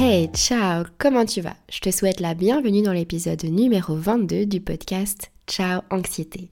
[0.00, 1.56] Hey, ciao, comment tu vas?
[1.68, 6.50] Je te souhaite la bienvenue dans l'épisode numéro 22 du podcast Ciao Anxiété.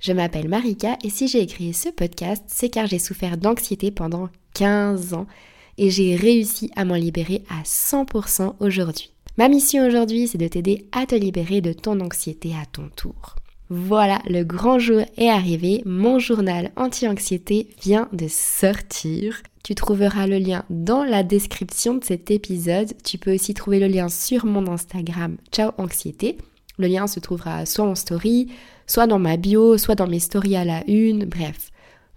[0.00, 4.28] Je m'appelle Marika et si j'ai écrit ce podcast, c'est car j'ai souffert d'anxiété pendant
[4.54, 5.28] 15 ans
[5.78, 9.12] et j'ai réussi à m'en libérer à 100% aujourd'hui.
[9.38, 13.36] Ma mission aujourd'hui, c'est de t'aider à te libérer de ton anxiété à ton tour.
[13.72, 19.42] Voilà, le grand jour est arrivé, mon journal anti-anxiété vient de sortir.
[19.62, 22.92] Tu trouveras le lien dans la description de cet épisode.
[23.04, 26.38] Tu peux aussi trouver le lien sur mon Instagram Ciao Anxiété.
[26.78, 28.50] Le lien se trouvera soit en story,
[28.88, 31.70] soit dans ma bio, soit dans mes stories à la une, bref.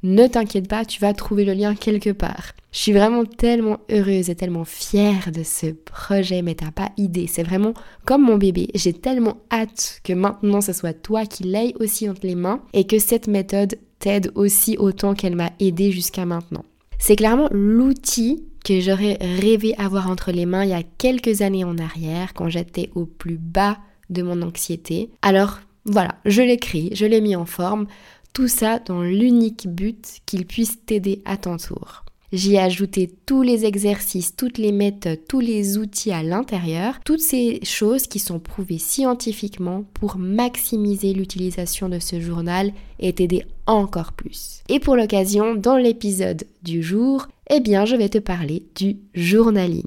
[0.04, 2.52] Ne t'inquiète pas, tu vas trouver le lien quelque part.
[2.74, 7.28] Je suis vraiment tellement heureuse et tellement fière de ce projet, mais t'as pas idée.
[7.28, 8.68] C'est vraiment comme mon bébé.
[8.76, 12.86] J'ai tellement hâte que maintenant ce soit toi qui l'aies aussi entre les mains et
[12.86, 16.66] que cette méthode t'aide aussi autant qu'elle m'a aidé jusqu'à maintenant.
[17.00, 21.64] C'est clairement l'outil que j'aurais rêvé avoir entre les mains il y a quelques années
[21.64, 23.78] en arrière, quand j'étais au plus bas
[24.10, 25.12] de mon anxiété.
[25.22, 27.88] Alors voilà, je l'ai créé, je l'ai mis en forme,
[28.34, 32.04] tout ça dans l'unique but qu'il puisse t'aider à ton tour.
[32.34, 37.22] J'y ai ajouté tous les exercices, toutes les méthodes, tous les outils à l'intérieur, toutes
[37.22, 44.14] ces choses qui sont prouvées scientifiquement pour maximiser l'utilisation de ce journal et t'aider encore
[44.14, 44.64] plus.
[44.68, 49.84] Et pour l'occasion, dans l'épisode du jour, eh bien, je vais te parler du journaling.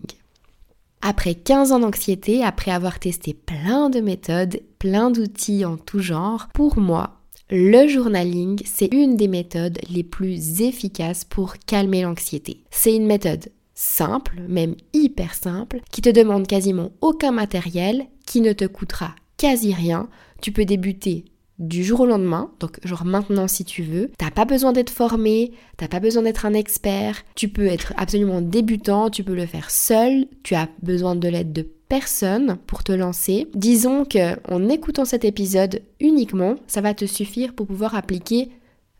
[1.03, 6.47] Après 15 ans d'anxiété, après avoir testé plein de méthodes, plein d'outils en tout genre,
[6.55, 7.17] pour moi,
[7.49, 12.65] le journaling, c'est une des méthodes les plus efficaces pour calmer l'anxiété.
[12.71, 18.53] C'est une méthode simple, même hyper simple, qui te demande quasiment aucun matériel, qui ne
[18.53, 20.09] te coûtera quasi rien.
[20.43, 21.27] Tu peux débuter
[21.59, 24.11] du jour au lendemain, donc genre maintenant si tu veux.
[24.19, 28.41] T'as pas besoin d'être formé, t'as pas besoin d'être un expert, tu peux être absolument
[28.41, 32.93] débutant, tu peux le faire seul, tu as besoin de l'aide de personne pour te
[32.93, 33.49] lancer.
[33.55, 38.51] Disons que en écoutant cet épisode uniquement, ça va te suffire pour pouvoir appliquer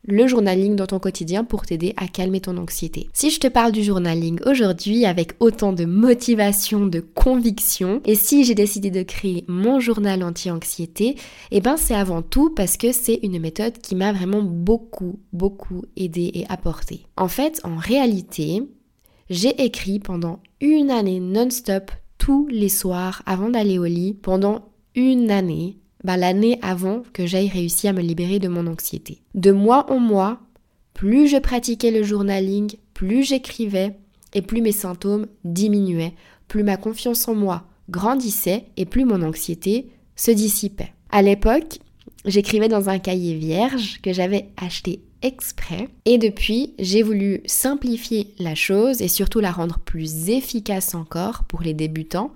[0.07, 3.09] le journaling dans ton quotidien pour t'aider à calmer ton anxiété.
[3.13, 8.45] Si je te parle du journaling aujourd'hui avec autant de motivation, de conviction, et si
[8.45, 11.17] j'ai décidé de créer mon journal anti-anxiété,
[11.51, 15.83] eh ben c'est avant tout parce que c'est une méthode qui m'a vraiment beaucoup, beaucoup
[15.97, 17.07] aidé et apporté.
[17.17, 18.63] En fait, en réalité,
[19.29, 21.91] j'ai écrit pendant une année non-stop
[22.27, 27.47] tous les soirs avant d'aller au lit pendant une année bah, l'année avant que j'aille
[27.49, 29.23] réussi à me libérer de mon anxiété.
[29.37, 30.41] De mois en mois,
[30.93, 33.97] plus je pratiquais le journaling, plus j'écrivais
[34.35, 36.15] et plus mes symptômes diminuaient,
[36.49, 40.95] plus ma confiance en moi grandissait et plus mon anxiété se dissipait.
[41.11, 41.79] À l'époque,
[42.25, 48.55] j'écrivais dans un cahier vierge que j'avais acheté exprès et depuis j'ai voulu simplifier la
[48.55, 52.33] chose et surtout la rendre plus efficace encore pour les débutants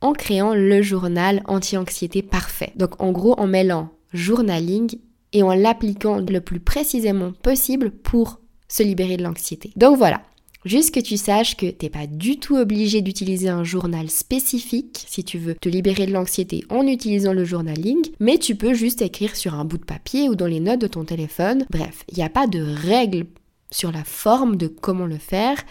[0.00, 2.72] en créant le journal anti-anxiété parfait.
[2.76, 4.98] Donc en gros en mêlant journaling
[5.32, 9.72] et en l'appliquant le plus précisément possible pour se libérer de l'anxiété.
[9.76, 10.22] Donc voilà,
[10.64, 15.22] Juste que tu saches que t'es pas du tout obligé d'utiliser un journal spécifique si
[15.22, 19.36] tu veux te libérer de l'anxiété en utilisant le journaling, mais tu peux juste écrire
[19.36, 21.66] sur un bout de papier ou dans les notes de ton téléphone.
[21.68, 23.26] Bref, il n'y a pas de règle
[23.70, 25.62] sur la forme de comment le faire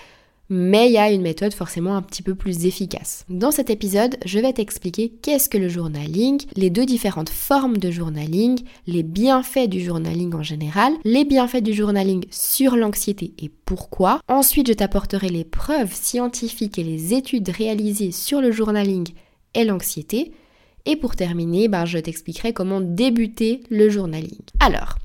[0.50, 3.26] mais il y a une méthode forcément un petit peu plus efficace.
[3.30, 7.92] Dans cet épisode, je vais t'expliquer qu'est-ce que le journaling, les deux différentes formes de
[7.92, 14.20] journaling, les bienfaits du journaling en général, les bienfaits du journaling sur l'anxiété et pourquoi.
[14.28, 19.08] Ensuite, je t'apporterai les preuves scientifiques et les études réalisées sur le journaling
[19.54, 20.31] et l'anxiété.
[20.86, 24.42] Et pour terminer, ben, je t'expliquerai comment débuter le journaling.
[24.60, 24.98] Alors,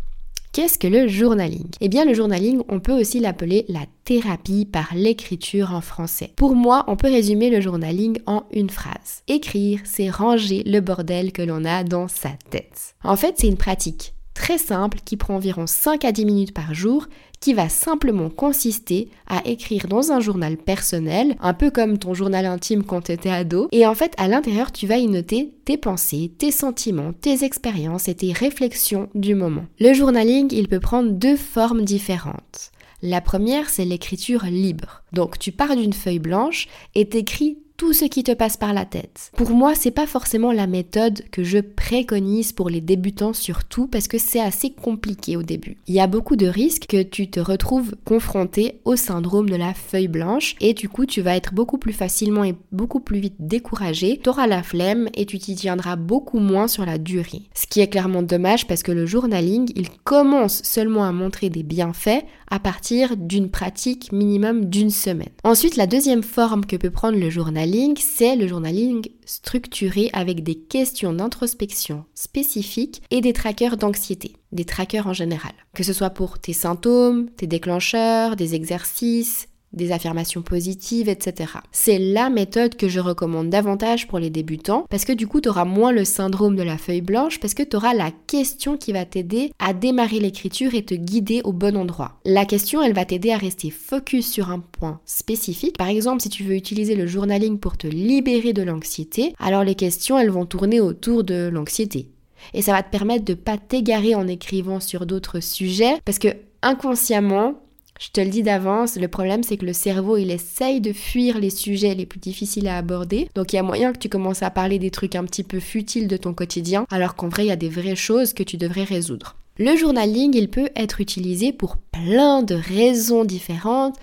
[0.53, 1.69] Qu'est-ce que le journaling?
[1.81, 6.32] Eh bien, le journaling, on peut aussi l'appeler la thérapie par l'écriture en français.
[6.36, 9.22] Pour moi, on peut résumer le journaling en une phrase.
[9.28, 12.94] Écrire, c'est ranger le bordel que l'on a dans sa tête.
[13.04, 16.72] En fait, c'est une pratique très simple qui prend environ 5 à 10 minutes par
[16.72, 17.09] jour
[17.41, 22.46] qui va simplement consister à écrire dans un journal personnel, un peu comme ton journal
[22.46, 23.69] intime quand tu étais ado.
[23.73, 28.08] Et en fait, à l'intérieur, tu vas y noter tes pensées, tes sentiments, tes expériences
[28.08, 29.67] et tes réflexions du moment.
[29.81, 32.70] Le journaling, il peut prendre deux formes différentes.
[33.02, 35.02] La première, c'est l'écriture libre.
[35.12, 38.84] Donc tu pars d'une feuille blanche et t'écris tout ce qui te passe par la
[38.84, 39.30] tête.
[39.36, 44.08] Pour moi, c'est pas forcément la méthode que je préconise pour les débutants surtout parce
[44.08, 45.76] que c'est assez compliqué au début.
[45.86, 49.75] Il y a beaucoup de risques que tu te retrouves confronté au syndrome de la
[49.75, 53.36] feuille blanche et du coup, tu vas être beaucoup plus facilement et beaucoup plus vite
[53.38, 57.42] découragé, tu auras la flemme et tu t'y tiendras beaucoup moins sur la durée.
[57.54, 61.62] Ce qui est clairement dommage parce que le journaling, il commence seulement à montrer des
[61.62, 65.28] bienfaits à partir d'une pratique minimum d'une semaine.
[65.44, 70.43] Ensuite, la deuxième forme que peut prendre le journaling journaling, c'est le journaling structuré avec
[70.43, 75.53] des questions d'introspection spécifiques et des trackers d'anxiété, des trackers en général.
[75.75, 81.53] Que ce soit pour tes symptômes, tes déclencheurs, des exercices, des affirmations positives, etc.
[81.73, 85.49] C'est la méthode que je recommande davantage pour les débutants parce que du coup, tu
[85.49, 88.93] auras moins le syndrome de la feuille blanche parce que tu auras la question qui
[88.93, 92.19] va t'aider à démarrer l'écriture et te guider au bon endroit.
[92.25, 95.76] La question, elle va t'aider à rester focus sur un point spécifique.
[95.76, 99.75] Par exemple, si tu veux utiliser le journaling pour te libérer de l'anxiété, alors les
[99.75, 102.09] questions, elles vont tourner autour de l'anxiété.
[102.55, 106.29] Et ça va te permettre de pas t'égarer en écrivant sur d'autres sujets parce que
[106.62, 107.61] inconsciemment,
[107.99, 111.39] je te le dis d'avance, le problème c'est que le cerveau il essaye de fuir
[111.39, 113.29] les sujets les plus difficiles à aborder.
[113.35, 115.61] Donc il y a moyen que tu commences à parler des trucs un petit peu
[115.61, 118.56] futiles de ton quotidien, alors qu'en vrai il y a des vraies choses que tu
[118.56, 119.37] devrais résoudre.
[119.59, 123.97] Le journaling, il peut être utilisé pour plein de raisons différentes.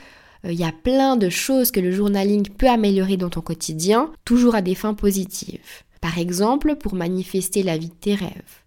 [0.44, 4.12] Euh, il y a plein de choses que le journaling peut améliorer dans ton quotidien,
[4.26, 5.84] toujours à des fins positives.
[6.02, 8.65] Par exemple, pour manifester la vie de tes rêves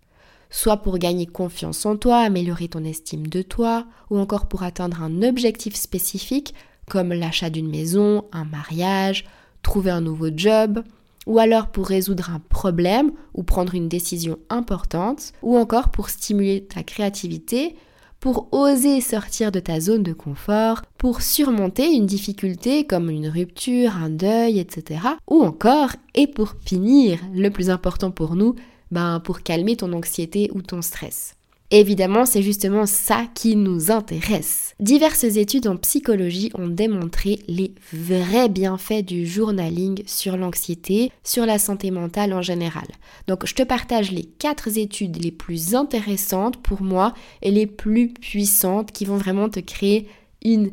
[0.51, 5.03] soit pour gagner confiance en toi, améliorer ton estime de toi, ou encore pour atteindre
[5.03, 6.55] un objectif spécifique
[6.89, 9.25] comme l'achat d'une maison, un mariage,
[9.63, 10.83] trouver un nouveau job,
[11.27, 16.65] ou alors pour résoudre un problème ou prendre une décision importante, ou encore pour stimuler
[16.65, 17.77] ta créativité,
[18.19, 23.97] pour oser sortir de ta zone de confort, pour surmonter une difficulté comme une rupture,
[23.97, 25.01] un deuil, etc.
[25.29, 28.57] Ou encore, et pour finir, le plus important pour nous,
[28.91, 31.35] ben, pour calmer ton anxiété ou ton stress.
[31.71, 34.75] Évidemment, c'est justement ça qui nous intéresse.
[34.81, 41.59] Diverses études en psychologie ont démontré les vrais bienfaits du journaling sur l'anxiété, sur la
[41.59, 42.87] santé mentale en général.
[43.27, 47.13] Donc je te partage les quatre études les plus intéressantes pour moi
[47.43, 50.09] et les plus puissantes qui vont vraiment te créer
[50.43, 50.71] une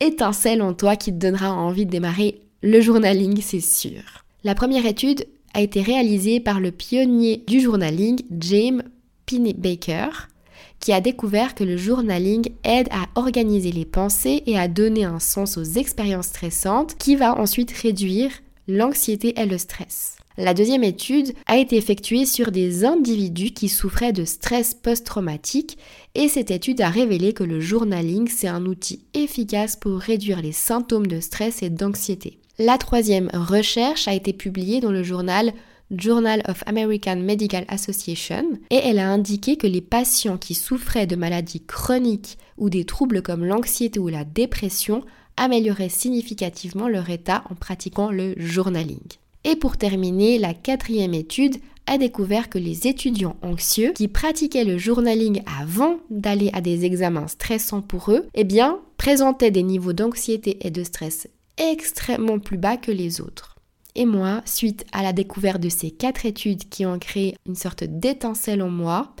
[0.00, 4.00] étincelle en toi qui te donnera envie de démarrer le journaling, c'est sûr.
[4.44, 8.82] La première étude a été réalisé par le pionnier du journaling, James
[9.56, 10.28] Baker,
[10.80, 15.18] qui a découvert que le journaling aide à organiser les pensées et à donner un
[15.18, 18.32] sens aux expériences stressantes, qui va ensuite réduire
[18.68, 20.18] l'anxiété et le stress.
[20.36, 25.78] La deuxième étude a été effectuée sur des individus qui souffraient de stress post-traumatique
[26.14, 30.52] et cette étude a révélé que le journaling c'est un outil efficace pour réduire les
[30.52, 32.40] symptômes de stress et d'anxiété.
[32.58, 35.52] La troisième recherche a été publiée dans le journal
[35.90, 41.16] Journal of American Medical Association et elle a indiqué que les patients qui souffraient de
[41.16, 45.04] maladies chroniques ou des troubles comme l'anxiété ou la dépression
[45.36, 49.04] amélioraient significativement leur état en pratiquant le journaling.
[49.44, 51.56] Et pour terminer, la quatrième étude
[51.86, 57.28] a découvert que les étudiants anxieux qui pratiquaient le journaling avant d'aller à des examens
[57.28, 62.76] stressants pour eux, eh bien, présentaient des niveaux d'anxiété et de stress extrêmement plus bas
[62.76, 63.56] que les autres.
[63.94, 67.84] Et moi, suite à la découverte de ces quatre études qui ont créé une sorte
[67.84, 69.14] d'étincelle en moi,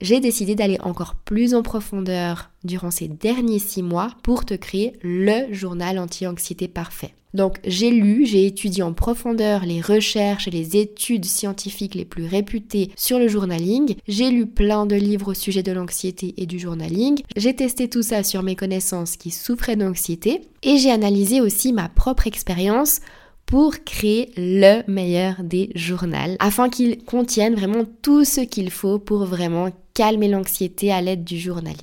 [0.00, 4.94] j'ai décidé d'aller encore plus en profondeur durant ces derniers six mois pour te créer
[5.02, 7.14] le journal anti-anxiété parfait.
[7.34, 12.26] Donc j'ai lu, j'ai étudié en profondeur les recherches et les études scientifiques les plus
[12.26, 16.58] réputées sur le journaling, j'ai lu plein de livres au sujet de l'anxiété et du
[16.58, 20.40] journaling, j'ai testé tout ça sur mes connaissances qui souffraient d'anxiété.
[20.62, 23.00] Et j'ai analysé aussi ma propre expérience
[23.46, 29.24] pour créer le meilleur des journaux afin qu'ils contiennent vraiment tout ce qu'il faut pour
[29.24, 31.76] vraiment calmer l'anxiété à l'aide du journaling.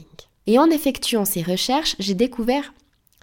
[0.45, 2.73] Et en effectuant ces recherches, j'ai découvert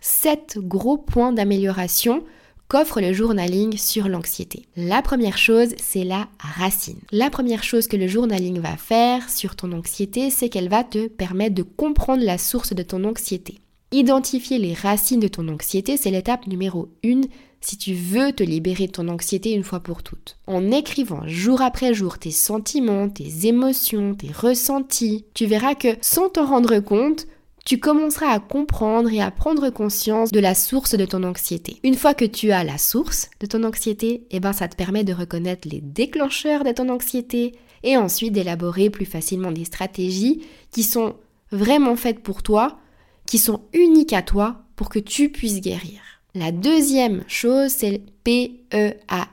[0.00, 2.24] sept gros points d'amélioration
[2.68, 4.64] qu'offre le journaling sur l'anxiété.
[4.76, 7.00] La première chose, c'est la racine.
[7.10, 11.08] La première chose que le journaling va faire sur ton anxiété, c'est qu'elle va te
[11.08, 13.58] permettre de comprendre la source de ton anxiété.
[13.92, 17.22] Identifier les racines de ton anxiété, c'est l'étape numéro 1
[17.60, 20.36] si tu veux te libérer de ton anxiété une fois pour toutes.
[20.46, 26.28] En écrivant jour après jour tes sentiments, tes émotions, tes ressentis, tu verras que sans
[26.28, 27.26] t'en rendre compte,
[27.64, 31.78] tu commenceras à comprendre et à prendre conscience de la source de ton anxiété.
[31.84, 35.04] Une fois que tu as la source de ton anxiété, eh ben ça te permet
[35.04, 37.52] de reconnaître les déclencheurs de ton anxiété
[37.82, 41.16] et ensuite d'élaborer plus facilement des stratégies qui sont
[41.52, 42.78] vraiment faites pour toi,
[43.26, 46.00] qui sont uniques à toi pour que tu puisses guérir.
[46.34, 49.26] La deuxième chose, c'est PEAR.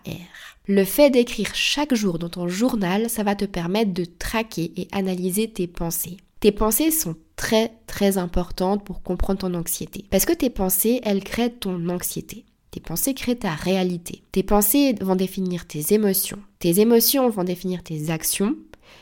[0.68, 4.88] Le fait d'écrire chaque jour dans ton journal, ça va te permettre de traquer et
[4.92, 6.18] analyser tes pensées.
[6.40, 10.06] Tes pensées sont très très importantes pour comprendre ton anxiété.
[10.10, 12.46] Parce que tes pensées, elles créent ton anxiété.
[12.72, 14.24] Tes pensées créent ta réalité.
[14.32, 16.40] Tes pensées vont définir tes émotions.
[16.60, 18.56] Tes émotions vont définir tes actions.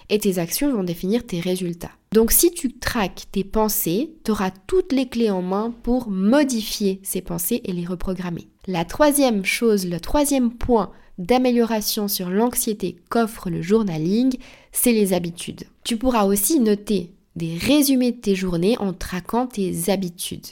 [0.10, 1.92] Et tes actions vont définir tes résultats.
[2.16, 7.02] Donc si tu traques tes pensées, tu auras toutes les clés en main pour modifier
[7.04, 8.48] ces pensées et les reprogrammer.
[8.68, 14.38] La troisième chose, le troisième point d'amélioration sur l'anxiété qu'offre le journaling,
[14.72, 15.66] c'est les habitudes.
[15.84, 20.48] Tu pourras aussi noter des résumés de tes journées en traquant tes habitudes.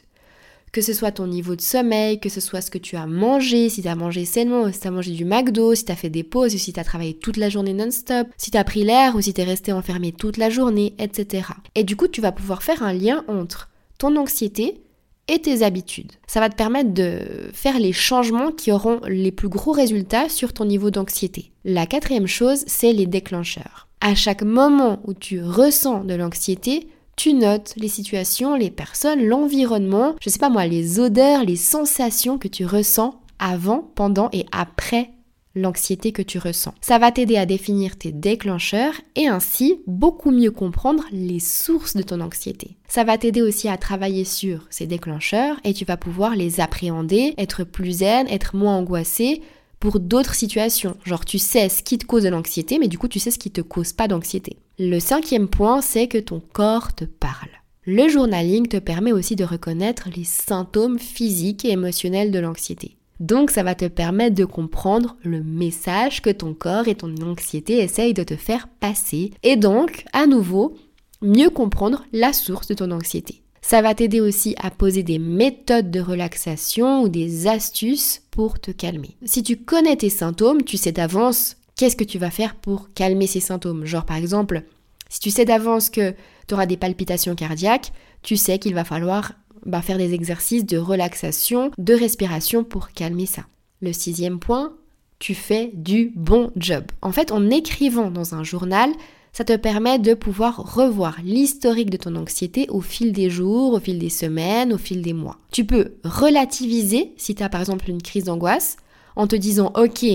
[0.73, 3.69] Que ce soit ton niveau de sommeil, que ce soit ce que tu as mangé,
[3.69, 6.09] si tu as mangé sainement, si tu as mangé du McDo, si tu as fait
[6.09, 9.15] des pauses, si tu as travaillé toute la journée non-stop, si tu as pris l'air
[9.15, 11.47] ou si tu es resté enfermé toute la journée, etc.
[11.75, 14.81] Et du coup, tu vas pouvoir faire un lien entre ton anxiété
[15.27, 16.11] et tes habitudes.
[16.27, 17.19] Ça va te permettre de
[17.53, 21.51] faire les changements qui auront les plus gros résultats sur ton niveau d'anxiété.
[21.63, 23.87] La quatrième chose, c'est les déclencheurs.
[24.01, 30.15] À chaque moment où tu ressens de l'anxiété, tu notes les situations, les personnes, l'environnement,
[30.21, 35.09] je sais pas moi, les odeurs, les sensations que tu ressens avant, pendant et après
[35.55, 36.73] l'anxiété que tu ressens.
[36.81, 42.01] Ça va t'aider à définir tes déclencheurs et ainsi beaucoup mieux comprendre les sources de
[42.01, 42.77] ton anxiété.
[42.87, 47.33] Ça va t'aider aussi à travailler sur ces déclencheurs et tu vas pouvoir les appréhender,
[47.37, 49.41] être plus zen, être moins angoissé
[49.83, 50.95] pour d'autres situations.
[51.03, 53.37] Genre tu sais ce qui te cause de l'anxiété mais du coup tu sais ce
[53.37, 54.55] qui te cause pas d'anxiété.
[54.79, 57.49] Le cinquième point, c'est que ton corps te parle.
[57.85, 62.95] Le journaling te permet aussi de reconnaître les symptômes physiques et émotionnels de l'anxiété.
[63.19, 67.79] Donc ça va te permettre de comprendre le message que ton corps et ton anxiété
[67.79, 70.75] essayent de te faire passer et donc, à nouveau,
[71.21, 73.42] mieux comprendre la source de ton anxiété.
[73.65, 78.71] Ça va t'aider aussi à poser des méthodes de relaxation ou des astuces pour te
[78.71, 79.15] calmer.
[79.23, 83.25] Si tu connais tes symptômes, tu sais d'avance qu'est-ce que tu vas faire pour calmer
[83.25, 84.63] ces symptômes Genre par exemple,
[85.07, 86.13] si tu sais d'avance que
[86.45, 89.31] tu auras des palpitations cardiaques, tu sais qu'il va falloir
[89.65, 93.43] bah, faire des exercices de relaxation, de respiration pour calmer ça.
[93.81, 94.73] Le sixième point,
[95.19, 96.83] tu fais du bon job.
[97.01, 98.91] En fait, en écrivant dans un journal,
[99.33, 103.79] ça te permet de pouvoir revoir l'historique de ton anxiété au fil des jours, au
[103.79, 105.39] fil des semaines, au fil des mois.
[105.51, 108.77] Tu peux relativiser si tu as par exemple une crise d'angoisse
[109.15, 110.05] en te disant ok,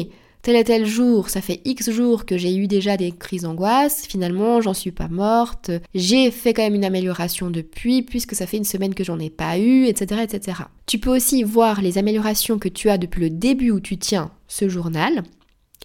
[0.42, 4.06] tel et tel jour, ça fait X jours que j'ai eu déjà des crises d'angoisse,
[4.06, 8.56] finalement j'en suis pas morte, j'ai fait quand même une amélioration depuis puisque ça fait
[8.56, 10.62] une semaine que j'en ai pas eu, etc., etc.
[10.86, 14.30] Tu peux aussi voir les améliorations que tu as depuis le début où tu tiens
[14.46, 15.24] ce journal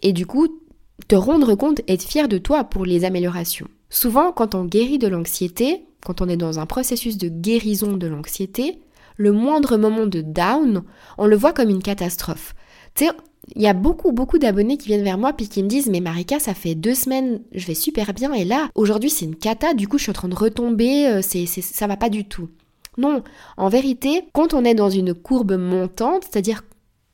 [0.04, 0.60] et du coup
[1.08, 3.68] te rendre compte être fier de toi pour les améliorations.
[3.90, 8.08] Souvent quand on guérit de l'anxiété, quand on est dans un processus de guérison de
[8.08, 8.80] l'anxiété,
[9.18, 10.84] le moindre moment de down,
[11.18, 12.56] on le voit comme une catastrophe.
[12.96, 13.12] Tu sais,
[13.56, 16.00] il y a beaucoup, beaucoup d'abonnés qui viennent vers moi puis qui me disent Mais
[16.00, 19.74] Marika, ça fait deux semaines, je vais super bien et là, aujourd'hui, c'est une cata,
[19.74, 22.26] du coup, je suis en train de retomber, euh, c'est, c'est, ça va pas du
[22.26, 22.50] tout.
[22.98, 23.24] Non,
[23.58, 26.64] en vérité, quand on est dans une courbe montante, c'est-à-dire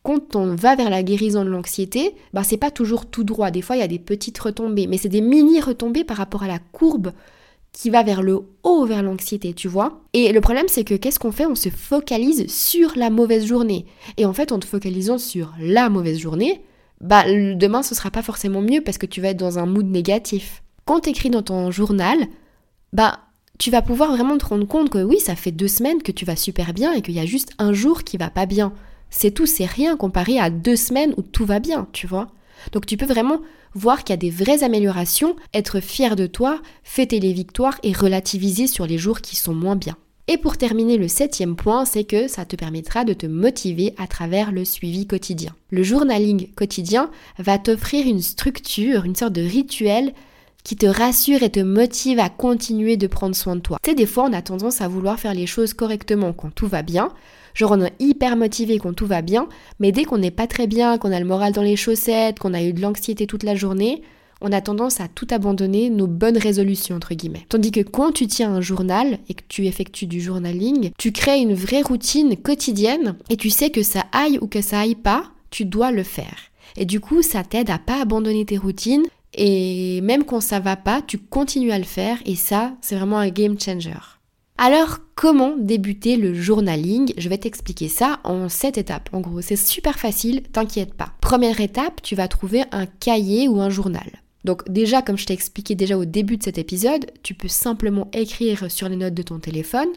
[0.09, 3.51] quand on va vers la guérison de l'anxiété, bah c'est pas toujours tout droit.
[3.51, 6.41] Des fois, il y a des petites retombées, mais c'est des mini retombées par rapport
[6.41, 7.11] à la courbe
[7.73, 10.01] qui va vers le haut, vers l'anxiété, tu vois.
[10.13, 11.45] Et le problème, c'est que qu'est-ce qu'on fait?
[11.45, 13.85] On se focalise sur la mauvaise journée.
[14.17, 16.63] Et en fait, en te focalisant sur la mauvaise journée,
[17.01, 19.85] bah demain, ce sera pas forcément mieux parce que tu vas être dans un mood
[19.85, 20.63] négatif.
[20.85, 22.17] Quand tu écris dans ton journal,
[22.93, 23.19] bah
[23.59, 26.25] tu vas pouvoir vraiment te rendre compte que oui, ça fait deux semaines que tu
[26.25, 28.73] vas super bien et qu'il y a juste un jour qui va pas bien.
[29.09, 32.27] C'est tout, c'est rien comparé à deux semaines où tout va bien, tu vois.
[32.71, 33.41] Donc tu peux vraiment
[33.73, 37.93] voir qu'il y a des vraies améliorations, être fier de toi, fêter les victoires et
[37.93, 39.95] relativiser sur les jours qui sont moins bien.
[40.27, 44.05] Et pour terminer, le septième point, c'est que ça te permettra de te motiver à
[44.05, 45.55] travers le suivi quotidien.
[45.71, 50.13] Le journaling quotidien va t'offrir une structure, une sorte de rituel
[50.63, 53.79] qui te rassure et te motive à continuer de prendre soin de toi.
[53.81, 56.67] Tu sais, des fois, on a tendance à vouloir faire les choses correctement quand tout
[56.67, 57.09] va bien,
[57.59, 59.49] Genre on est hyper motivé quand tout va bien,
[59.81, 62.53] mais dès qu'on n'est pas très bien, qu'on a le moral dans les chaussettes, qu'on
[62.53, 64.01] a eu de l'anxiété toute la journée,
[64.39, 67.45] on a tendance à tout abandonner, nos bonnes résolutions entre guillemets.
[67.49, 71.41] Tandis que quand tu tiens un journal et que tu effectues du journaling, tu crées
[71.41, 75.25] une vraie routine quotidienne et tu sais que ça aille ou que ça aille pas,
[75.49, 76.37] tu dois le faire.
[76.77, 80.77] Et du coup, ça t'aide à pas abandonner tes routines et même quand ça va
[80.77, 83.91] pas, tu continues à le faire et ça, c'est vraiment un game changer.
[84.61, 87.13] Alors, comment débuter le journaling?
[87.17, 89.09] Je vais t'expliquer ça en 7 étapes.
[89.13, 91.13] En gros, c'est super facile, t'inquiète pas.
[91.21, 94.11] Première étape, tu vas trouver un cahier ou un journal.
[94.43, 98.09] Donc déjà, comme je t'ai expliqué déjà au début de cet épisode, tu peux simplement
[98.11, 99.87] écrire sur les notes de ton téléphone,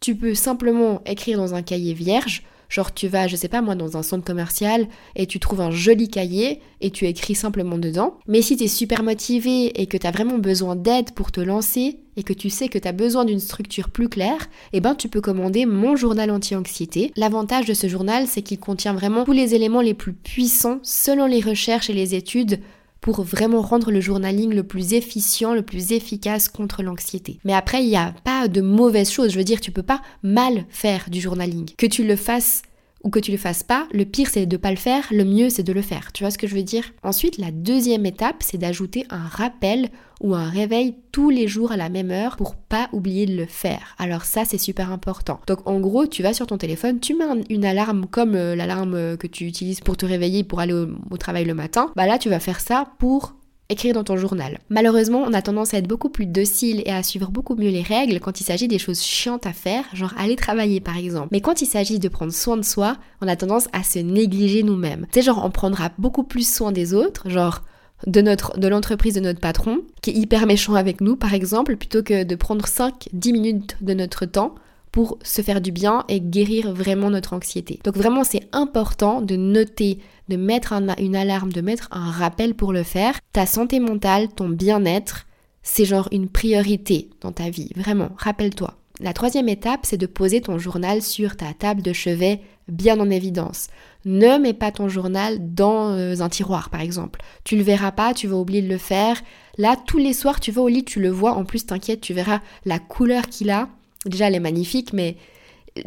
[0.00, 3.74] tu peux simplement écrire dans un cahier vierge, Genre tu vas, je sais pas moi,
[3.74, 8.18] dans un centre commercial et tu trouves un joli cahier et tu écris simplement dedans.
[8.26, 11.40] Mais si tu es super motivé et que tu as vraiment besoin d'aide pour te
[11.40, 14.94] lancer et que tu sais que tu as besoin d'une structure plus claire, eh ben
[14.94, 17.12] tu peux commander mon journal anti-anxiété.
[17.16, 21.26] L'avantage de ce journal, c'est qu'il contient vraiment tous les éléments les plus puissants selon
[21.26, 22.60] les recherches et les études
[23.00, 27.38] pour vraiment rendre le journaling le plus efficient, le plus efficace contre l'anxiété.
[27.44, 29.32] Mais après, il n'y a pas de mauvaise chose.
[29.32, 31.70] Je veux dire, tu peux pas mal faire du journaling.
[31.76, 32.62] Que tu le fasses
[33.08, 35.48] ou que tu le fasses pas, le pire c'est de pas le faire, le mieux
[35.48, 36.12] c'est de le faire.
[36.12, 36.84] Tu vois ce que je veux dire?
[37.02, 39.88] Ensuite, la deuxième étape, c'est d'ajouter un rappel
[40.20, 43.46] ou un réveil tous les jours à la même heure pour pas oublier de le
[43.46, 43.94] faire.
[43.98, 45.40] Alors ça c'est super important.
[45.46, 49.16] Donc en gros, tu vas sur ton téléphone, tu mets une alarme comme euh, l'alarme
[49.16, 51.92] que tu utilises pour te réveiller pour aller au, travail le matin.
[51.96, 53.36] Bah là, tu vas faire ça pour
[53.70, 54.58] écrire dans ton journal.
[54.70, 57.82] Malheureusement, on a tendance à être beaucoup plus docile et à suivre beaucoup mieux les
[57.82, 61.28] règles quand il s'agit des choses chiantes à faire, genre aller travailler par exemple.
[61.32, 64.62] Mais quand il s'agit de prendre soin de soi, on a tendance à se négliger
[64.62, 65.06] nous-mêmes.
[65.12, 67.62] C'est genre on prendra beaucoup plus soin des autres, genre
[68.06, 71.76] de notre de l'entreprise de notre patron qui est hyper méchant avec nous par exemple
[71.76, 74.54] plutôt que de prendre 5 10 minutes de notre temps
[74.92, 77.80] pour se faire du bien et guérir vraiment notre anxiété.
[77.84, 82.72] Donc vraiment c'est important de noter, de mettre une alarme, de mettre un rappel pour
[82.72, 83.14] le faire.
[83.32, 85.26] Ta santé mentale, ton bien-être,
[85.62, 88.74] c'est genre une priorité dans ta vie, vraiment, rappelle-toi.
[89.00, 93.10] La troisième étape, c'est de poser ton journal sur ta table de chevet bien en
[93.10, 93.68] évidence.
[94.04, 97.20] Ne mets pas ton journal dans euh, un tiroir, par exemple.
[97.44, 99.20] Tu le verras pas, tu vas oublier de le faire.
[99.56, 101.32] Là, tous les soirs, tu vas au lit, tu le vois.
[101.32, 103.68] En plus, t'inquiète, tu verras la couleur qu'il a.
[104.06, 105.16] Déjà, elle est magnifique, mais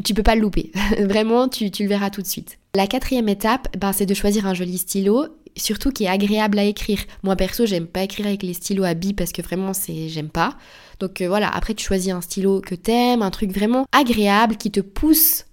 [0.03, 0.71] tu peux pas le louper.
[0.99, 2.57] Vraiment, tu, le verras tout de suite.
[2.75, 5.27] La quatrième étape, ben, c'est de choisir un joli stylo,
[5.57, 6.99] surtout qui est agréable à écrire.
[7.23, 10.29] Moi, perso, j'aime pas écrire avec les stylos à billes parce que vraiment, c'est j'aime
[10.29, 10.57] pas.
[10.99, 14.71] Donc euh, voilà, après, tu choisis un stylo que t'aimes, un truc vraiment agréable qui
[14.71, 15.45] te pousse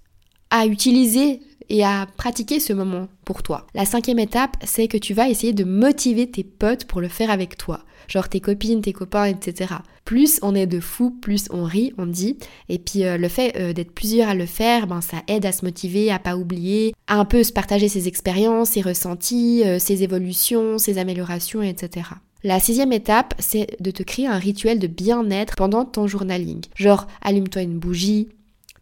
[0.49, 3.67] à utiliser et à pratiquer ce moment pour toi.
[3.75, 7.29] La cinquième étape, c'est que tu vas essayer de motiver tes potes pour le faire
[7.29, 7.83] avec toi.
[8.09, 9.75] Genre tes copines, tes copains, etc.
[10.03, 12.37] Plus on est de fous, plus on rit, on dit.
[12.67, 15.51] Et puis euh, le fait euh, d'être plusieurs à le faire, ben, ça aide à
[15.51, 19.77] se motiver, à pas oublier, à un peu se partager ses expériences, ses ressentis, euh,
[19.77, 22.09] ses évolutions, ses améliorations, etc.
[22.43, 26.65] La sixième étape, c'est de te créer un rituel de bien-être pendant ton journaling.
[26.75, 28.29] Genre, allume-toi une bougie,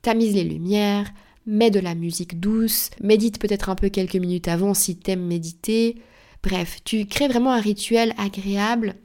[0.01, 1.11] tamise les lumières,
[1.45, 5.97] mets de la musique douce, médite peut-être un peu quelques minutes avant si t'aimes méditer.
[6.43, 8.95] Bref, tu crées vraiment un rituel agréable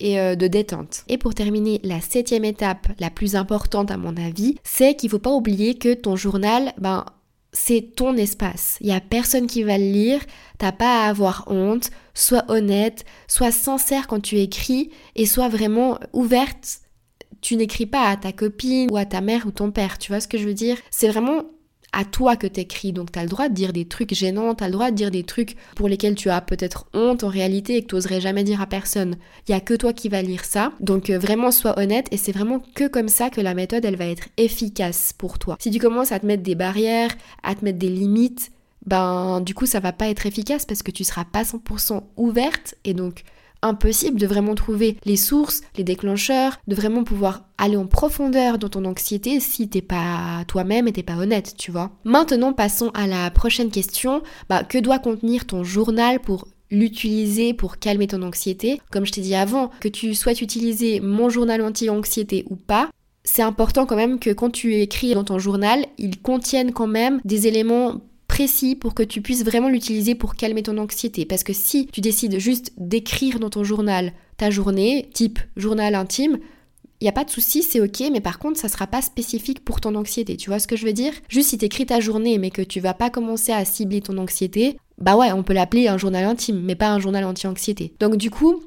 [0.00, 1.04] et euh, de détente.
[1.08, 5.18] Et pour terminer, la septième étape, la plus importante à mon avis, c'est qu'il faut
[5.18, 7.04] pas oublier que ton journal, ben,
[7.52, 8.78] c'est ton espace.
[8.80, 10.20] Il y a personne qui va le lire,
[10.58, 15.98] t'as pas à avoir honte, sois honnête, sois sincère quand tu écris et sois vraiment
[16.12, 16.80] ouverte.
[17.40, 20.20] Tu n'écris pas à ta copine ou à ta mère ou ton père, tu vois
[20.20, 20.76] ce que je veux dire?
[20.90, 21.44] C'est vraiment
[21.92, 22.92] à toi que t'écris.
[22.92, 25.24] Donc t'as le droit de dire des trucs gênants, t'as le droit de dire des
[25.24, 28.66] trucs pour lesquels tu as peut-être honte en réalité et que t'oserais jamais dire à
[28.66, 29.16] personne.
[29.48, 30.72] Il y a que toi qui va lire ça.
[30.80, 33.96] Donc euh, vraiment sois honnête et c'est vraiment que comme ça que la méthode elle
[33.96, 35.56] va être efficace pour toi.
[35.60, 37.10] Si tu commences à te mettre des barrières,
[37.42, 38.50] à te mettre des limites,
[38.86, 42.74] ben du coup ça va pas être efficace parce que tu seras pas 100% ouverte
[42.84, 43.24] et donc
[43.62, 48.68] impossible de vraiment trouver les sources, les déclencheurs, de vraiment pouvoir aller en profondeur dans
[48.68, 51.90] ton anxiété si t'es pas toi-même et t'es pas honnête, tu vois.
[52.04, 54.22] Maintenant, passons à la prochaine question.
[54.48, 58.80] Bah, que doit contenir ton journal pour l'utiliser pour calmer ton anxiété?
[58.90, 62.90] Comme je t'ai dit avant, que tu souhaites utiliser mon journal anti-anxiété ou pas,
[63.24, 67.20] c'est important quand même que quand tu écris dans ton journal, il contienne quand même
[67.24, 68.00] des éléments
[68.40, 71.26] précis pour que tu puisses vraiment l'utiliser pour calmer ton anxiété.
[71.26, 76.38] Parce que si tu décides juste d'écrire dans ton journal ta journée, type journal intime,
[77.00, 79.62] il n'y a pas de souci, c'est ok, mais par contre, ça sera pas spécifique
[79.62, 80.38] pour ton anxiété.
[80.38, 81.12] Tu vois ce que je veux dire?
[81.28, 84.16] Juste si tu écris ta journée, mais que tu vas pas commencer à cibler ton
[84.16, 87.92] anxiété, bah ouais, on peut l'appeler un journal intime, mais pas un journal anti-anxiété.
[88.00, 88.62] Donc du coup,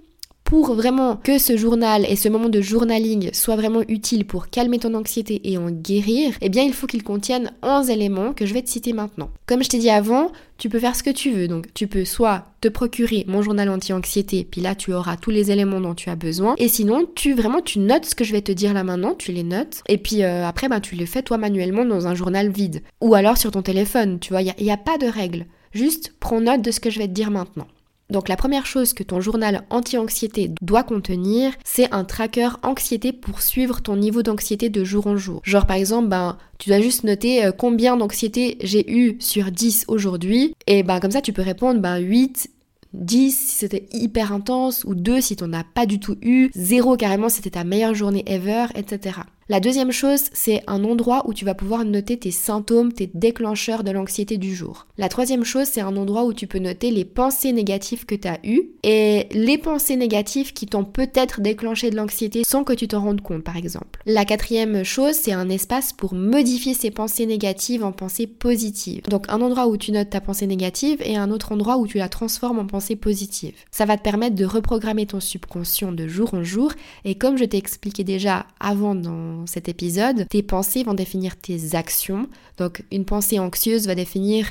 [0.54, 4.78] pour vraiment que ce journal et ce moment de journaling soit vraiment utile pour calmer
[4.78, 8.54] ton anxiété et en guérir, eh bien il faut qu'il contienne 11 éléments que je
[8.54, 9.32] vais te citer maintenant.
[9.48, 11.48] Comme je t'ai dit avant, tu peux faire ce que tu veux.
[11.48, 15.50] Donc tu peux soit te procurer mon journal anti-anxiété, puis là tu auras tous les
[15.50, 16.54] éléments dont tu as besoin.
[16.60, 19.32] Et sinon, tu vraiment tu notes ce que je vais te dire là maintenant, tu
[19.32, 19.82] les notes.
[19.90, 22.84] Et puis euh, après, ben, tu les fais toi manuellement dans un journal vide.
[23.02, 25.48] Ou alors sur ton téléphone, tu vois, il n'y a, a pas de règle.
[25.72, 27.66] Juste prends note de ce que je vais te dire maintenant.
[28.10, 33.42] Donc la première chose que ton journal anti-anxiété doit contenir, c'est un tracker anxiété pour
[33.42, 35.42] suivre ton niveau d'anxiété de jour en jour.
[35.44, 39.86] Genre par exemple, ben, tu dois juste noter euh, combien d'anxiété j'ai eu sur 10
[39.88, 40.54] aujourd'hui.
[40.68, 42.50] Et ben comme ça tu peux répondre ben 8,
[42.94, 46.98] 10 si c'était hyper intense, ou 2 si t'en as pas du tout eu, 0
[46.98, 49.20] carrément si c'était ta meilleure journée ever, etc.
[49.50, 53.84] La deuxième chose, c'est un endroit où tu vas pouvoir noter tes symptômes, tes déclencheurs
[53.84, 54.88] de l'anxiété du jour.
[54.98, 58.28] La troisième chose, c'est un endroit où tu peux noter les pensées négatives que tu
[58.28, 62.88] as eues et les pensées négatives qui t'ont peut-être déclenché de l'anxiété sans que tu
[62.88, 64.00] t'en rendes compte, par exemple.
[64.06, 69.04] La quatrième chose, c'est un espace pour modifier ces pensées négatives en pensées positives.
[69.10, 71.98] Donc un endroit où tu notes ta pensée négative et un autre endroit où tu
[71.98, 73.56] la transformes en pensée positive.
[73.72, 76.72] Ça va te permettre de reprogrammer ton subconscient de jour en jour
[77.04, 81.76] et comme je t'ai expliqué déjà avant dans cet épisode, tes pensées vont définir tes
[81.76, 82.28] actions.
[82.58, 84.48] Donc une pensée anxieuse va définir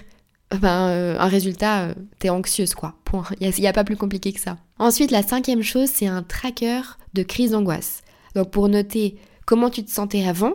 [0.61, 2.95] ben, euh, un résultat, euh, t'es anxieuse quoi.
[3.05, 3.25] Point.
[3.41, 4.59] Il n'y a, pas plus compliqué que ça.
[4.79, 6.83] Ensuite, la cinquième chose, c'est un tracker
[7.15, 8.03] de crise d'angoisse.
[8.35, 9.17] Donc pour noter
[9.47, 10.55] comment tu te sentais avant,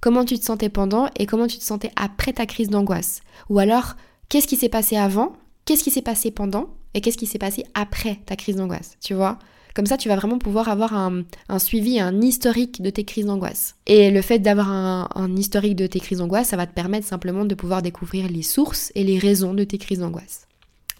[0.00, 3.20] comment tu te sentais pendant et comment tu te sentais après ta crise d'angoisse.
[3.48, 3.94] Ou alors,
[4.28, 5.32] qu'est-ce qui s'est passé avant,
[5.64, 9.14] qu'est-ce qui s'est passé pendant et qu'est-ce qui s'est passé après ta crise d'angoisse, tu
[9.14, 9.38] vois
[9.74, 11.24] comme ça, tu vas vraiment pouvoir avoir un,
[11.58, 13.76] suivi, un historique de tes crises d'angoisse.
[13.86, 17.06] Et le fait d'avoir un, un, historique de tes crises d'angoisse, ça va te permettre
[17.06, 20.46] simplement de pouvoir découvrir les sources et les raisons de tes crises d'angoisse.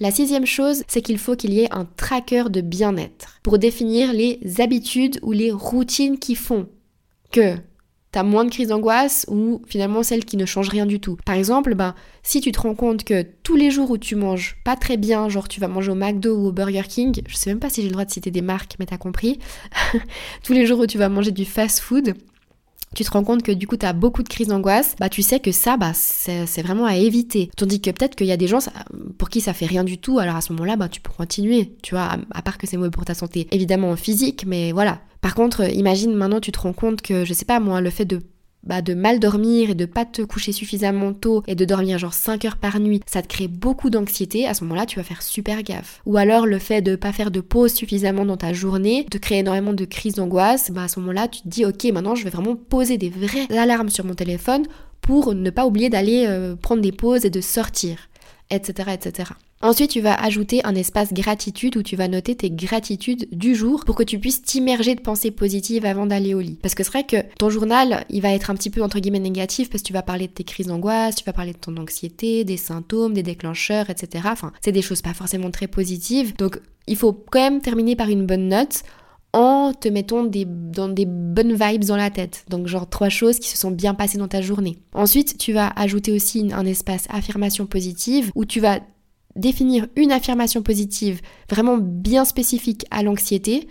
[0.00, 4.12] La sixième chose, c'est qu'il faut qu'il y ait un tracker de bien-être pour définir
[4.12, 6.66] les habitudes ou les routines qui font
[7.30, 7.56] que
[8.12, 11.16] t'as moins de crises d'angoisse ou finalement celles qui ne changent rien du tout.
[11.24, 14.56] Par exemple, ben, si tu te rends compte que tous les jours où tu manges
[14.64, 17.50] pas très bien, genre tu vas manger au McDo ou au Burger King, je sais
[17.50, 19.38] même pas si j'ai le droit de citer des marques, mais t'as compris,
[20.44, 22.14] tous les jours où tu vas manger du fast food,
[22.94, 25.22] tu te rends compte que du coup tu as beaucoup de crises d'angoisse, bah tu
[25.22, 27.50] sais que ça bah c'est vraiment à éviter.
[27.56, 28.58] Tandis que peut-être qu'il y a des gens
[29.18, 31.76] pour qui ça fait rien du tout, alors à ce moment-là bah tu peux continuer,
[31.82, 35.00] tu vois, à, part que c'est mauvais pour ta santé, évidemment physique, mais voilà.
[35.20, 38.04] Par contre, imagine maintenant tu te rends compte que je sais pas moi, le fait
[38.04, 38.20] de
[38.64, 42.14] bah, de mal dormir et de pas te coucher suffisamment tôt et de dormir genre
[42.14, 45.22] 5 heures par nuit, ça te crée beaucoup d'anxiété, à ce moment-là, tu vas faire
[45.22, 46.00] super gaffe.
[46.06, 49.38] Ou alors le fait de pas faire de pause suffisamment dans ta journée, de créer
[49.38, 52.30] énormément de crises d'angoisse, bah à ce moment-là, tu te dis OK, maintenant je vais
[52.30, 54.64] vraiment poser des vraies alarmes sur mon téléphone
[55.00, 57.96] pour ne pas oublier d'aller euh, prendre des pauses et de sortir,
[58.52, 59.32] etc., etc.
[59.62, 63.84] Ensuite, tu vas ajouter un espace gratitude où tu vas noter tes gratitudes du jour
[63.84, 66.58] pour que tu puisses t'immerger de pensées positives avant d'aller au lit.
[66.60, 69.20] Parce que c'est vrai que ton journal, il va être un petit peu entre guillemets
[69.20, 71.76] négatif parce que tu vas parler de tes crises d'angoisse, tu vas parler de ton
[71.76, 74.24] anxiété, des symptômes, des déclencheurs, etc.
[74.32, 76.34] Enfin, c'est des choses pas forcément très positives.
[76.36, 78.82] Donc, il faut quand même terminer par une bonne note
[79.32, 82.44] en te mettant des, bonnes vibes dans la tête.
[82.48, 84.78] Donc genre trois choses qui se sont bien passées dans ta journée.
[84.94, 88.80] Ensuite, tu vas ajouter aussi un espace affirmation positive où tu vas
[89.34, 93.68] définir une affirmation positive vraiment bien spécifique à l'anxiété,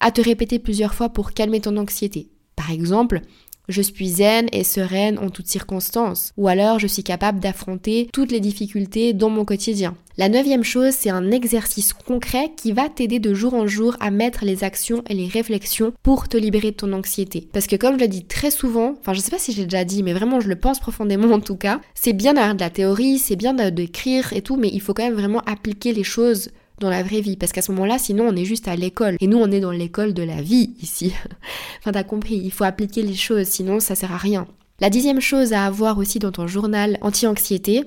[0.00, 2.30] à te répéter plusieurs fois pour calmer ton anxiété.
[2.56, 3.20] Par exemple,
[3.68, 6.32] je suis zen et sereine en toutes circonstances.
[6.36, 9.94] Ou alors je suis capable d'affronter toutes les difficultés dans mon quotidien.
[10.16, 14.12] La neuvième chose, c'est un exercice concret qui va t'aider de jour en jour à
[14.12, 17.48] mettre les actions et les réflexions pour te libérer de ton anxiété.
[17.52, 19.84] Parce que comme je le dis très souvent, enfin je sais pas si j'ai déjà
[19.84, 22.70] dit, mais vraiment je le pense profondément en tout cas, c'est bien d'avoir de la
[22.70, 26.50] théorie, c'est bien d'écrire et tout, mais il faut quand même vraiment appliquer les choses
[26.80, 27.36] dans la vraie vie.
[27.36, 29.16] Parce qu'à ce moment-là, sinon, on est juste à l'école.
[29.20, 31.12] Et nous, on est dans l'école de la vie ici.
[31.78, 34.46] enfin, t'as compris, il faut appliquer les choses, sinon ça sert à rien.
[34.80, 37.84] La dixième chose à avoir aussi dans ton journal anti-anxiété,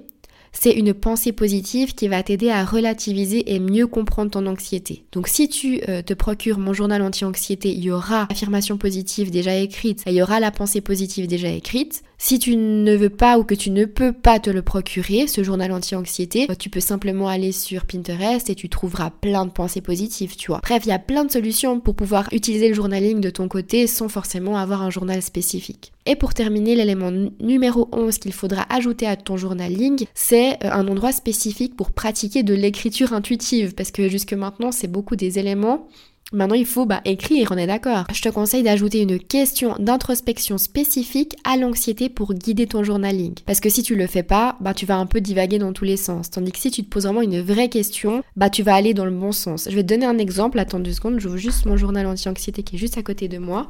[0.54, 5.06] c'est une pensée positive qui va t'aider à relativiser et mieux comprendre ton anxiété.
[5.12, 9.56] Donc si tu euh, te procures mon journal anti-anxiété, il y aura l'affirmation positive déjà
[9.56, 12.04] écrite, il y aura la pensée positive déjà écrite.
[12.20, 15.44] Si tu ne veux pas ou que tu ne peux pas te le procurer, ce
[15.44, 19.82] journal anti-anxiété, bah, tu peux simplement aller sur Pinterest et tu trouveras plein de pensées
[19.82, 20.60] positives, tu vois.
[20.64, 23.86] Bref, il y a plein de solutions pour pouvoir utiliser le journaling de ton côté
[23.86, 25.94] sans forcément avoir un journal spécifique.
[26.08, 30.88] Et pour terminer, l'élément numéro 11 qu'il faudra ajouter à ton journaling, c'est euh, un
[30.88, 35.88] endroit spécifique pour pratiquer de l'écriture intuitive parce que jusque maintenant, c'est beaucoup des éléments
[36.34, 38.06] Maintenant, il faut bah, écrire, on est d'accord.
[38.14, 43.36] Je te conseille d'ajouter une question d'introspection spécifique à l'anxiété pour guider ton journaling.
[43.46, 45.86] Parce que si tu le fais pas, bah, tu vas un peu divaguer dans tous
[45.86, 46.30] les sens.
[46.30, 49.06] Tandis que si tu te poses vraiment une vraie question, bah, tu vas aller dans
[49.06, 49.68] le bon sens.
[49.70, 50.60] Je vais te donner un exemple.
[50.60, 51.20] Attends deux secondes.
[51.20, 53.70] J'ouvre juste mon journal anti-anxiété qui est juste à côté de moi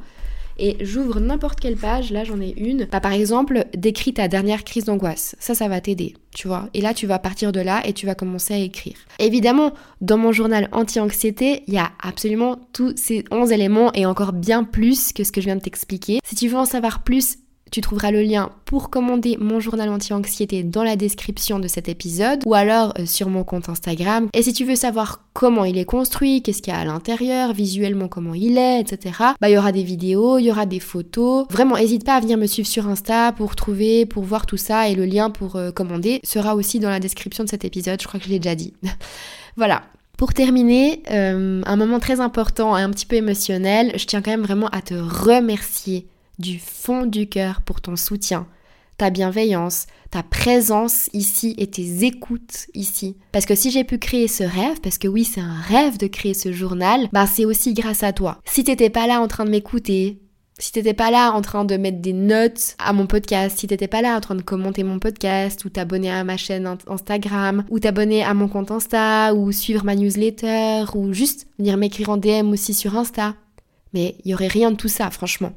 [0.58, 4.64] et j'ouvre n'importe quelle page, là j'en ai une, bah, par exemple, décris ta dernière
[4.64, 5.36] crise d'angoisse.
[5.38, 6.68] Ça, ça va t'aider, tu vois.
[6.74, 8.96] Et là, tu vas partir de là et tu vas commencer à écrire.
[9.18, 14.32] Évidemment, dans mon journal anti-anxiété, il y a absolument tous ces 11 éléments et encore
[14.32, 16.20] bien plus que ce que je viens de t'expliquer.
[16.24, 17.38] Si tu veux en savoir plus,
[17.70, 22.42] tu trouveras le lien pour commander mon journal anti-anxiété dans la description de cet épisode
[22.46, 24.28] ou alors euh, sur mon compte Instagram.
[24.34, 27.52] Et si tu veux savoir comment il est construit, qu'est-ce qu'il y a à l'intérieur,
[27.52, 29.16] visuellement comment il est, etc.
[29.40, 31.46] Bah il y aura des vidéos, il y aura des photos.
[31.50, 34.88] Vraiment, n'hésite pas à venir me suivre sur Insta pour trouver, pour voir tout ça
[34.88, 38.00] et le lien pour euh, commander sera aussi dans la description de cet épisode.
[38.00, 38.74] Je crois que je l'ai déjà dit.
[39.56, 39.82] voilà,
[40.18, 44.32] pour terminer, euh, un moment très important et un petit peu émotionnel, je tiens quand
[44.32, 48.46] même vraiment à te remercier du fond du cœur pour ton soutien,
[48.96, 53.16] ta bienveillance, ta présence ici et tes écoutes ici.
[53.32, 56.06] Parce que si j'ai pu créer ce rêve, parce que oui, c'est un rêve de
[56.06, 58.38] créer ce journal, bah c'est aussi grâce à toi.
[58.44, 60.18] Si t'étais pas là en train de m'écouter,
[60.58, 63.86] si t'étais pas là en train de mettre des notes à mon podcast, si t'étais
[63.86, 67.78] pas là en train de commenter mon podcast, ou t'abonner à ma chaîne Instagram, ou
[67.78, 72.50] t'abonner à mon compte Insta, ou suivre ma newsletter, ou juste venir m'écrire en DM
[72.50, 73.36] aussi sur Insta,
[73.94, 75.52] mais il y aurait rien de tout ça, franchement.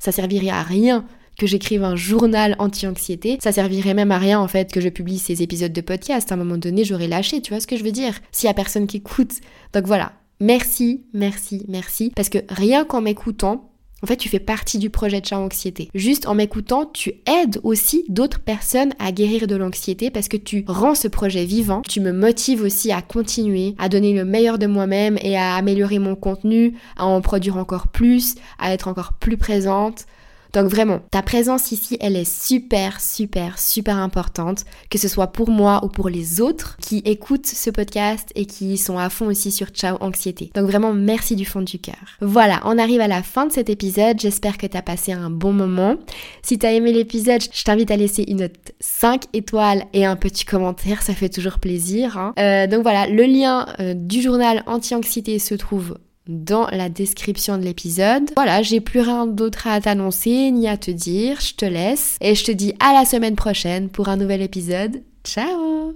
[0.00, 1.04] Ça servirait à rien
[1.38, 5.18] que j'écrive un journal anti-anxiété, ça servirait même à rien en fait que je publie
[5.18, 6.30] ces épisodes de podcast.
[6.30, 8.18] À un moment donné, j'aurais lâché, tu vois ce que je veux dire?
[8.32, 9.32] S'il y a personne qui écoute.
[9.72, 12.12] Donc voilà, merci, merci, merci.
[12.14, 13.69] Parce que rien qu'en m'écoutant,
[14.02, 15.90] en fait, tu fais partie du projet de Ciao Anxiété.
[15.94, 20.64] Juste en m'écoutant, tu aides aussi d'autres personnes à guérir de l'anxiété parce que tu
[20.66, 21.82] rends ce projet vivant.
[21.82, 25.98] Tu me motives aussi à continuer, à donner le meilleur de moi-même et à améliorer
[25.98, 30.06] mon contenu, à en produire encore plus, à être encore plus présente.
[30.52, 35.50] Donc vraiment, ta présence ici, elle est super, super, super importante, que ce soit pour
[35.50, 39.52] moi ou pour les autres qui écoutent ce podcast et qui sont à fond aussi
[39.52, 40.50] sur Ciao Anxiété.
[40.54, 41.94] Donc vraiment, merci du fond du cœur.
[42.20, 44.18] Voilà, on arrive à la fin de cet épisode.
[44.20, 45.96] J'espère que tu as passé un bon moment.
[46.42, 50.16] Si tu as aimé l'épisode, je t'invite à laisser une note 5 étoiles et un
[50.16, 52.18] petit commentaire, ça fait toujours plaisir.
[52.18, 52.34] Hein.
[52.38, 55.96] Euh, donc voilà, le lien euh, du journal anti-anxiété se trouve
[56.30, 58.30] dans la description de l'épisode.
[58.36, 61.40] Voilà, j'ai plus rien d'autre à t'annoncer ni à te dire.
[61.40, 65.02] Je te laisse et je te dis à la semaine prochaine pour un nouvel épisode.
[65.24, 65.94] Ciao